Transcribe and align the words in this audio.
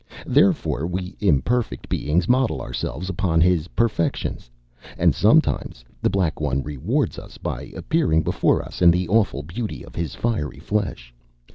Therefore 0.25 0.87
we 0.87 1.15
imperfect 1.19 1.87
beings 1.87 2.27
model 2.27 2.59
ourselves 2.59 3.07
upon 3.07 3.39
his 3.39 3.67
perfections. 3.67 4.49
And 4.97 5.13
sometimes, 5.13 5.85
The 6.01 6.09
Black 6.09 6.41
One 6.41 6.63
rewards 6.63 7.19
us 7.19 7.37
by 7.37 7.71
appearing 7.75 8.23
before 8.23 8.63
us 8.63 8.81
in 8.81 8.89
the 8.89 9.07
awful 9.07 9.43
beauty 9.43 9.85
of 9.85 9.93
his 9.93 10.15
fiery 10.15 10.57
flesh. 10.57 11.13